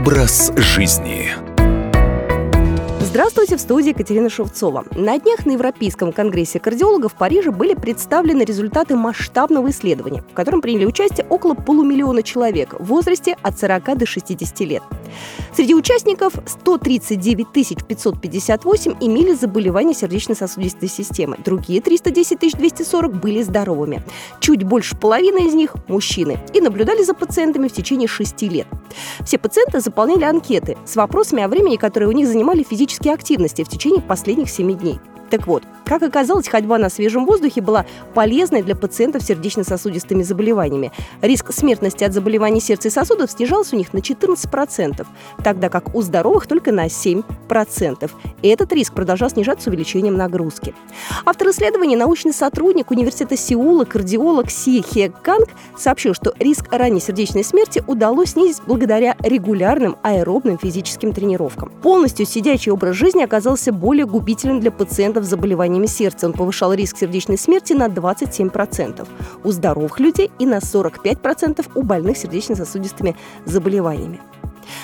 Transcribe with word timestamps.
Образ 0.00 0.50
жизни. 0.56 1.28
Здравствуйте, 3.00 3.58
в 3.58 3.60
студии 3.60 3.90
Екатерина 3.90 4.30
Шевцова. 4.30 4.86
На 4.92 5.18
днях 5.18 5.44
на 5.44 5.50
Европейском 5.50 6.10
конгрессе 6.10 6.58
кардиологов 6.58 7.12
в 7.12 7.16
Париже 7.16 7.50
были 7.50 7.74
представлены 7.74 8.44
результаты 8.44 8.96
масштабного 8.96 9.68
исследования, 9.68 10.22
в 10.22 10.32
котором 10.32 10.62
приняли 10.62 10.86
участие 10.86 11.26
около 11.28 11.52
полумиллиона 11.52 12.22
человек 12.22 12.80
в 12.80 12.84
возрасте 12.84 13.36
от 13.42 13.58
40 13.58 13.98
до 13.98 14.06
60 14.06 14.60
лет. 14.60 14.82
Среди 15.54 15.74
участников 15.74 16.34
139 16.46 17.46
558 17.86 18.94
имели 19.00 19.34
заболевания 19.34 19.94
сердечно-сосудистой 19.94 20.88
системы, 20.88 21.36
другие 21.44 21.80
310 21.80 22.56
240 22.56 23.20
были 23.20 23.42
здоровыми. 23.42 24.02
Чуть 24.40 24.62
больше 24.64 24.96
половины 24.96 25.46
из 25.46 25.54
них– 25.54 25.74
мужчины, 25.88 26.38
и 26.54 26.60
наблюдали 26.60 27.02
за 27.02 27.14
пациентами 27.14 27.68
в 27.68 27.72
течение 27.72 28.08
6 28.08 28.42
лет. 28.42 28.66
Все 29.24 29.38
пациенты 29.38 29.80
заполняли 29.80 30.24
анкеты 30.24 30.76
с 30.84 30.96
вопросами 30.96 31.42
о 31.42 31.48
времени, 31.48 31.76
которые 31.76 32.08
у 32.08 32.12
них 32.12 32.26
занимали 32.26 32.62
физические 32.62 33.14
активности 33.14 33.64
в 33.64 33.68
течение 33.68 34.02
последних 34.02 34.50
7 34.50 34.78
дней. 34.78 35.00
Так 35.30 35.46
вот, 35.46 35.62
как 35.90 36.02
оказалось, 36.02 36.46
ходьба 36.48 36.78
на 36.78 36.88
свежем 36.88 37.26
воздухе 37.26 37.60
была 37.60 37.84
полезной 38.14 38.62
для 38.62 38.76
пациентов 38.76 39.22
с 39.22 39.26
сердечно-сосудистыми 39.26 40.22
заболеваниями. 40.22 40.92
Риск 41.20 41.52
смертности 41.52 42.04
от 42.04 42.12
заболеваний 42.12 42.60
сердца 42.60 42.88
и 42.88 42.90
сосудов 42.90 43.30
снижался 43.30 43.74
у 43.74 43.78
них 43.78 43.92
на 43.92 43.98
14%, 43.98 45.06
тогда 45.42 45.68
как 45.68 45.94
у 45.94 46.02
здоровых 46.02 46.46
только 46.46 46.70
на 46.70 46.86
7%. 46.86 48.10
И 48.42 48.48
этот 48.48 48.72
риск 48.72 48.94
продолжал 48.94 49.30
снижаться 49.30 49.64
с 49.64 49.66
увеличением 49.66 50.16
нагрузки. 50.16 50.74
Автор 51.24 51.50
исследования, 51.50 51.96
научный 51.96 52.32
сотрудник 52.32 52.90
университета 52.90 53.36
Сеула, 53.36 53.84
кардиолог 53.84 54.50
Си 54.50 54.82
Хе 54.82 55.12
Канг, 55.22 55.48
сообщил, 55.76 56.14
что 56.14 56.34
риск 56.38 56.72
ранней 56.72 57.00
сердечной 57.00 57.44
смерти 57.44 57.82
удалось 57.86 58.30
снизить 58.30 58.62
благодаря 58.66 59.16
регулярным 59.20 59.96
аэробным 60.02 60.58
физическим 60.58 61.12
тренировкам. 61.12 61.72
Полностью 61.82 62.26
сидячий 62.26 62.70
образ 62.70 62.94
жизни 62.96 63.22
оказался 63.22 63.72
более 63.72 64.06
губительным 64.06 64.60
для 64.60 64.70
пациентов 64.70 65.19
пациентов 65.20 65.24
с 65.24 65.28
заболеваниями 65.28 65.86
сердца. 65.86 66.26
Он 66.26 66.32
повышал 66.32 66.72
риск 66.72 66.98
сердечной 66.98 67.38
смерти 67.38 67.74
на 67.74 67.88
27%. 67.88 69.06
У 69.44 69.52
здоровых 69.52 70.00
людей 70.00 70.30
и 70.38 70.46
на 70.46 70.58
45% 70.58 71.66
у 71.74 71.82
больных 71.82 72.16
сердечно-сосудистыми 72.16 73.16
заболеваниями. 73.46 74.20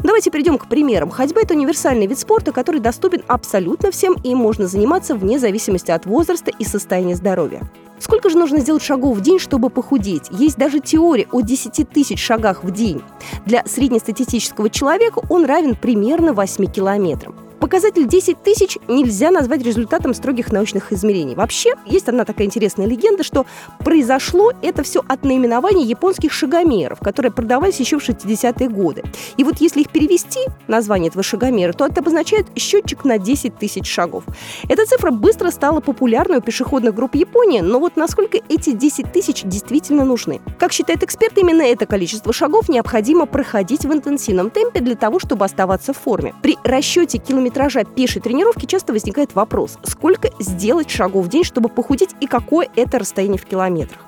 Давайте 0.00 0.30
перейдем 0.30 0.58
к 0.58 0.66
примерам. 0.66 1.10
Ходьба– 1.10 1.40
это 1.42 1.54
универсальный 1.54 2.06
вид 2.06 2.18
спорта, 2.18 2.52
который 2.52 2.80
доступен 2.80 3.22
абсолютно 3.28 3.90
всем, 3.90 4.16
и 4.24 4.34
можно 4.34 4.66
заниматься 4.66 5.14
вне 5.14 5.38
зависимости 5.38 5.92
от 5.92 6.06
возраста 6.06 6.50
и 6.58 6.64
состояния 6.64 7.14
здоровья. 7.14 7.60
Сколько 8.00 8.30
же 8.30 8.38
нужно 8.38 8.60
сделать 8.60 8.82
шагов 8.82 9.16
в 9.16 9.20
день, 9.20 9.38
чтобы 9.38 9.70
похудеть? 9.70 10.30
Есть 10.30 10.56
даже 10.56 10.80
теория 10.80 11.26
о 11.32 11.42
10 11.42 11.88
тысяч 11.88 12.20
шагах 12.20 12.64
в 12.64 12.70
день. 12.70 13.02
Для 13.46 13.62
среднестатистического 13.66 14.70
человека 14.70 15.20
он 15.28 15.44
равен 15.44 15.74
примерно 15.74 16.32
8 16.32 16.66
километрам. 16.66 17.47
Показатель 17.60 18.06
10 18.06 18.42
тысяч 18.42 18.78
нельзя 18.86 19.30
назвать 19.32 19.62
результатом 19.62 20.14
строгих 20.14 20.52
научных 20.52 20.92
измерений. 20.92 21.34
Вообще, 21.34 21.72
есть 21.86 22.08
одна 22.08 22.24
такая 22.24 22.46
интересная 22.46 22.86
легенда, 22.86 23.24
что 23.24 23.46
произошло 23.80 24.52
это 24.62 24.84
все 24.84 25.02
от 25.08 25.24
наименования 25.24 25.84
японских 25.84 26.32
шагомеров, 26.32 27.00
которые 27.00 27.32
продавались 27.32 27.80
еще 27.80 27.98
в 27.98 28.08
60-е 28.08 28.68
годы. 28.68 29.02
И 29.36 29.44
вот 29.44 29.56
если 29.58 29.80
их 29.80 29.90
перевести, 29.90 30.40
название 30.68 31.08
этого 31.08 31.24
шагомера, 31.24 31.72
то 31.72 31.84
это 31.84 32.00
обозначает 32.00 32.46
счетчик 32.56 33.04
на 33.04 33.18
10 33.18 33.58
тысяч 33.58 33.86
шагов. 33.86 34.24
Эта 34.68 34.86
цифра 34.86 35.10
быстро 35.10 35.50
стала 35.50 35.80
популярной 35.80 36.38
у 36.38 36.40
пешеходных 36.40 36.94
групп 36.94 37.16
Японии, 37.16 37.60
но 37.60 37.80
вот 37.80 37.96
насколько 37.96 38.38
эти 38.48 38.72
10 38.72 39.12
тысяч 39.12 39.42
действительно 39.42 40.04
нужны? 40.04 40.40
Как 40.58 40.72
считает 40.72 41.02
эксперт, 41.02 41.36
именно 41.36 41.62
это 41.62 41.86
количество 41.86 42.32
шагов 42.32 42.68
необходимо 42.68 43.26
проходить 43.26 43.84
в 43.84 43.92
интенсивном 43.92 44.50
темпе 44.50 44.80
для 44.80 44.94
того, 44.94 45.18
чтобы 45.18 45.44
оставаться 45.44 45.92
в 45.92 45.98
форме. 45.98 46.34
При 46.40 46.56
расчете 46.62 47.18
километров 47.18 47.47
километража 47.48 47.84
пешей 47.84 48.20
тренировки 48.20 48.66
часто 48.66 48.92
возникает 48.92 49.34
вопрос, 49.34 49.78
сколько 49.82 50.30
сделать 50.38 50.90
шагов 50.90 51.26
в 51.26 51.28
день, 51.28 51.44
чтобы 51.44 51.68
похудеть 51.68 52.10
и 52.20 52.26
какое 52.26 52.68
это 52.76 52.98
расстояние 52.98 53.38
в 53.38 53.46
километрах. 53.46 54.07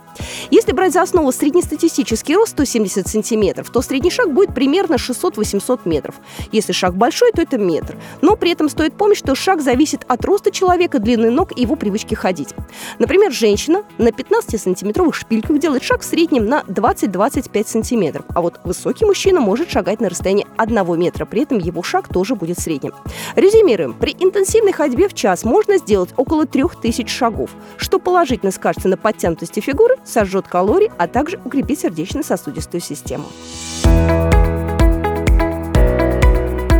Если 0.50 0.72
брать 0.72 0.92
за 0.92 1.02
основу 1.02 1.32
среднестатистический 1.32 2.36
рост 2.36 2.52
170 2.52 3.06
сантиметров, 3.06 3.70
то 3.70 3.82
средний 3.82 4.10
шаг 4.10 4.32
будет 4.32 4.54
примерно 4.54 4.94
600-800 4.94 5.80
метров. 5.84 6.16
Если 6.52 6.72
шаг 6.72 6.96
большой, 6.96 7.32
то 7.32 7.42
это 7.42 7.58
метр. 7.58 7.96
Но 8.20 8.36
при 8.36 8.50
этом 8.50 8.68
стоит 8.68 8.94
помнить, 8.94 9.18
что 9.18 9.34
шаг 9.34 9.60
зависит 9.62 10.04
от 10.08 10.24
роста 10.24 10.50
человека, 10.50 10.98
длины 10.98 11.30
ног 11.30 11.56
и 11.56 11.62
его 11.62 11.76
привычки 11.76 12.14
ходить. 12.14 12.54
Например, 12.98 13.32
женщина 13.32 13.84
на 13.98 14.08
15-сантиметровых 14.08 15.14
шпильках 15.14 15.58
делает 15.58 15.82
шаг 15.82 16.02
в 16.02 16.04
среднем 16.04 16.46
на 16.46 16.62
20-25 16.66 17.68
сантиметров, 17.68 18.24
а 18.34 18.40
вот 18.40 18.60
высокий 18.64 19.04
мужчина 19.04 19.40
может 19.40 19.70
шагать 19.70 20.00
на 20.00 20.08
расстоянии 20.08 20.46
1 20.56 20.98
метра, 20.98 21.24
при 21.24 21.42
этом 21.42 21.58
его 21.58 21.82
шаг 21.82 22.08
тоже 22.08 22.34
будет 22.34 22.58
средним. 22.58 22.92
Резюмируем. 23.36 23.94
При 23.94 24.16
интенсивной 24.18 24.72
ходьбе 24.72 25.08
в 25.08 25.14
час 25.14 25.44
можно 25.44 25.78
сделать 25.78 26.10
около 26.16 26.46
3000 26.46 27.08
шагов, 27.08 27.50
что 27.76 27.98
положительно 27.98 28.52
скажется 28.52 28.88
на 28.88 28.96
подтянутости 28.96 29.60
фигуры, 29.60 29.96
сожжет 30.04 30.48
калорий, 30.48 30.90
а 30.98 31.06
также 31.06 31.38
укрепит 31.44 31.80
сердечно-сосудистую 31.80 32.80
систему. 32.80 33.26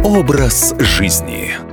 Образ 0.05 0.75
жизни. 0.79 1.70